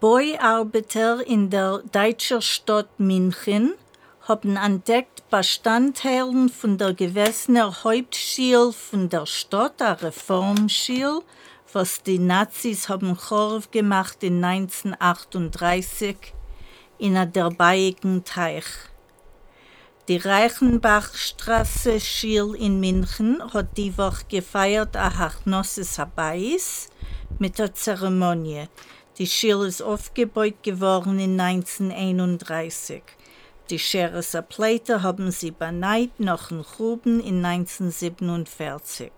Bauarbeiter 0.00 1.26
in 1.26 1.50
der 1.50 1.82
deutschen 1.90 2.40
Stadt 2.40 3.00
München 3.00 3.74
haben 4.28 4.56
entdeckt 4.56 5.28
Bestandteilen 5.28 6.50
von 6.50 6.78
der 6.78 6.94
gewessener 6.94 7.82
Hauptschule 7.82 8.72
von 8.72 9.08
der 9.08 9.26
Stadt, 9.26 9.82
eine 9.82 10.00
Reformschule, 10.00 11.22
was 11.72 12.00
die 12.04 12.20
Nazis 12.20 12.88
haben 12.88 13.16
Chorf 13.16 13.72
gemacht 13.72 14.22
in 14.22 14.44
1938 14.44 16.16
in 16.98 17.14
der 17.32 17.50
Bayigen 17.50 18.22
Teich. 18.22 18.66
Die 20.06 20.18
Reichenbachstraße 20.18 21.98
Schule 21.98 22.56
in 22.56 22.78
München 22.78 23.42
hat 23.52 23.76
die 23.76 23.98
Woche 23.98 24.26
gefeiert 24.28 24.96
a 24.96 25.18
Hachnosses 25.18 25.98
Habais 25.98 26.88
mit 27.40 27.58
der 27.58 27.74
Zeremonie. 27.74 28.68
Die 29.18 29.26
Schule 29.26 29.66
ist 29.66 29.82
aufgebaut 29.82 30.62
geworden 30.62 31.18
in 31.18 31.40
1931. 31.40 33.02
Die 33.68 33.78
Schereser 33.80 34.42
Pleite 34.42 35.02
haben 35.02 35.32
sie 35.32 35.50
beneit 35.50 36.20
nach 36.20 36.48
den 36.48 36.62
Gruben 36.62 37.18
in 37.18 37.44
1947. 37.44 39.10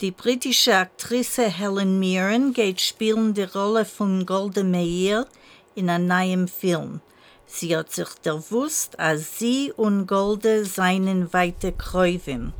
Die 0.00 0.10
britische 0.10 0.74
Aktrice 0.74 1.50
Helen 1.50 1.98
Mirren 1.98 2.54
geht 2.54 2.80
spielen 2.80 3.34
die 3.34 3.42
Rolle 3.42 3.84
von 3.84 4.24
Golda 4.24 4.62
Meir 4.62 5.26
in 5.74 5.90
einem 5.90 6.06
neuen 6.06 6.48
Film. 6.48 7.02
Sie 7.46 7.76
hat 7.76 7.92
sich 7.92 8.08
gewusst, 8.22 8.98
als 8.98 9.38
sie 9.38 9.70
und 9.76 10.06
Golda 10.06 10.64
seinen 10.64 11.30
weite 11.34 11.72
Kräuvin. 11.72 12.54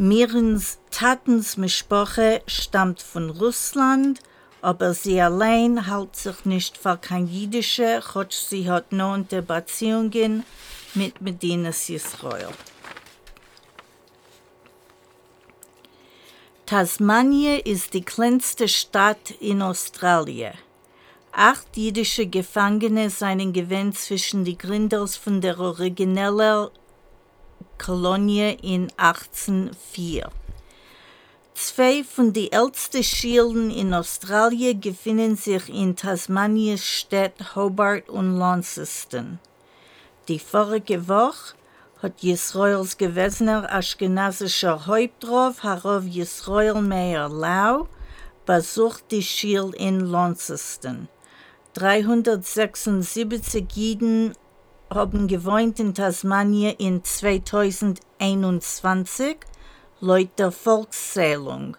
Mirens 0.00 0.78
Tatensmischproche 0.92 2.42
stammt 2.46 3.02
von 3.02 3.30
Russland, 3.30 4.20
aber 4.62 4.94
sie 4.94 5.20
allein 5.20 5.88
hält 5.88 6.14
sich 6.14 6.44
nicht 6.44 6.78
für 6.78 6.96
kein 6.96 7.26
Jüdische, 7.26 8.00
trotz 8.04 8.48
sie 8.48 8.70
hat 8.70 8.92
noch 8.92 9.14
unter 9.14 9.42
Beziehungen 9.42 10.44
mit 10.94 11.20
Medinas 11.20 11.90
Israel. 11.90 12.50
Tasmania 16.64 17.56
ist 17.64 17.92
die 17.92 18.04
kleinste 18.04 18.68
Stadt 18.68 19.32
in 19.40 19.62
Australien. 19.62 20.54
Acht 21.32 21.76
jüdische 21.76 22.28
Gefangene 22.28 23.10
seien 23.10 23.52
gewähnt 23.52 23.98
zwischen 23.98 24.44
die 24.44 24.58
Gründers 24.58 25.16
von 25.16 25.40
der 25.40 25.58
originellen 25.58 26.68
Kolonie 27.78 28.58
in 28.62 28.88
1804. 28.96 30.30
Zwei 31.54 32.04
von 32.04 32.32
den 32.32 32.52
ältesten 32.52 33.02
Schielen 33.02 33.70
in 33.70 33.92
Australien 33.94 34.80
befinden 34.80 35.36
sich 35.36 35.68
in 35.68 35.96
Tasmaniens 35.96 36.84
Städte 36.84 37.56
Hobart 37.56 38.08
und 38.08 38.38
Launceston. 38.38 39.38
Die 40.28 40.38
vorige 40.38 41.08
Woche 41.08 41.54
hat 42.02 42.22
Israels 42.22 42.96
gewesener 42.96 43.72
aschkenasischer 43.72 44.86
Hauptrauf, 44.86 45.62
Harav 45.62 46.04
Yisrael 46.04 46.80
Meir 46.80 47.28
Lau, 47.28 47.88
besucht 48.46 49.10
die 49.10 49.22
Schiel 49.22 49.72
in 49.76 50.00
Launceston. 50.00 51.08
376 51.74 53.66
Jiden 53.74 54.34
haben 54.90 55.28
gewohnt 55.28 55.78
in 55.80 55.94
Tasmania 55.94 56.74
in 56.78 57.04
2021, 57.04 59.36
laut 60.00 60.30
der 60.38 60.52
Volkszählung. 60.52 61.76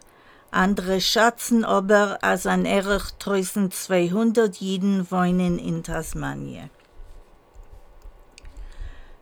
Andere 0.52 1.00
schätzen 1.00 1.64
aber, 1.64 2.18
als 2.22 2.46
an 2.46 2.64
Erich 2.64 3.12
1200 3.20 4.56
Jiden 4.56 5.08
wohnen 5.10 5.58
in 5.58 5.82
Tasmania. 5.82 6.70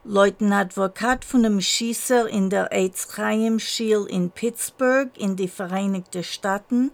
Laut 0.05 0.41
ein 0.41 0.53
Advokat 0.55 1.25
von 1.25 1.43
dem 1.43 1.61
Schießer 1.61 2.29
in 2.29 2.49
der 2.49 2.71
Chaim 3.15 3.59
Schiel 3.59 4.07
in 4.09 4.31
Pittsburgh 4.31 5.11
in 5.19 5.37
die 5.37 5.49
Vereinigten 5.49 6.25
Staaten 6.25 6.93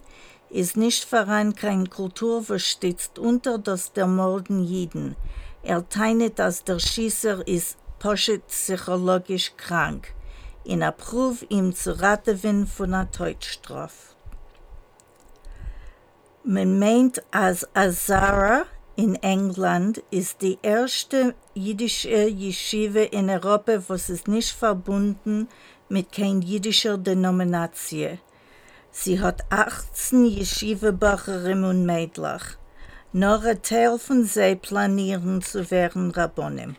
ist 0.51 0.77
nicht 0.77 1.05
voran 1.05 1.55
kein 1.55 1.91
Kultur, 1.91 2.49
unter 3.19 3.59
das 3.59 3.93
der 3.93 4.07
Morden 4.07 4.65
Jiden. 4.65 5.17
Er 5.65 5.89
teilt, 5.89 6.39
dass 6.39 6.63
der 6.63 6.79
Schießer 6.79 7.47
ist 7.49 7.79
poschet 7.99 8.47
psychologisch 8.49 9.57
krank. 9.57 10.13
In 10.63 10.83
Abruf 10.83 11.45
ihm 11.49 11.75
zu 11.75 11.99
raten 11.99 12.67
von 12.67 12.93
einer 12.93 13.11
Todesstrafe. 13.11 14.15
Man 16.45 16.79
meint, 16.79 17.23
als 17.31 17.67
Azara 17.75 18.65
in 18.97 19.15
England 19.17 20.03
ist 20.11 20.43
die 20.43 20.59
erste 20.61 21.35
jüdische 21.55 22.29
Yeshiva 22.29 23.01
in 23.01 23.31
Europa, 23.31 23.83
was 23.89 24.11
ist 24.11 24.29
nicht 24.29 24.51
verbunden 24.51 25.49
mit 25.89 26.13
kein 26.13 26.43
jüdischer 26.43 26.99
Denomination. 26.99 28.19
Sie 28.91 29.19
hat 29.19 29.51
18 29.51 30.27
Yeshiva-Bacherinnen 30.27 31.65
und 31.65 31.87
Mädlach. 31.87 32.59
Nur 33.17 33.45
ein 33.45 33.63
Teil 33.63 33.97
von 33.97 34.25
sie 34.25 34.57
planieren 34.57 35.41
zu 35.41 35.71
werden 35.71 36.11
Rabbonim. 36.11 36.75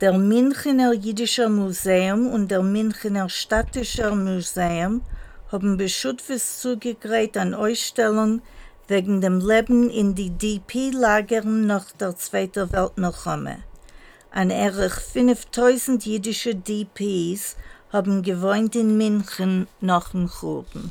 Der 0.00 0.18
Münchener 0.18 0.92
Jüdischer 0.92 1.48
Museum 1.48 2.26
und 2.26 2.50
der 2.50 2.64
Münchener 2.64 3.28
Städtischer 3.28 4.16
Museum 4.16 5.02
haben 5.52 5.76
Beschutfes 5.76 6.60
zugekriegt 6.60 7.36
an 7.36 7.54
Ausstellungen 7.54 8.42
wegen 8.88 9.20
dem 9.20 9.38
Leben 9.38 9.88
in 9.88 10.16
die 10.16 10.30
DP-Lagern 10.30 11.68
nach 11.68 11.92
der 11.92 12.16
Zweiten 12.16 12.72
Weltmilchome. 12.72 13.58
An 14.32 14.50
erich 14.50 14.94
5000 14.94 16.04
jüdische 16.04 16.56
DPs 16.56 17.54
haben 17.92 18.24
gewohnt 18.24 18.74
in 18.74 18.96
München 18.96 19.68
nach 19.80 20.10
dem 20.10 20.26
Gruben. 20.26 20.90